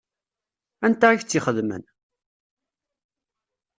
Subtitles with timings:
[0.85, 1.83] Anta i k-tt-ixedmen?